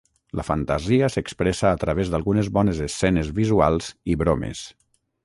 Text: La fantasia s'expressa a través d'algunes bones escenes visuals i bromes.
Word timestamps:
La 0.37 0.43
fantasia 0.45 1.09
s'expressa 1.15 1.67
a 1.71 1.75
través 1.83 2.11
d'algunes 2.13 2.49
bones 2.55 2.81
escenes 2.87 3.29
visuals 3.41 3.91
i 4.15 4.21
bromes. 4.23 4.65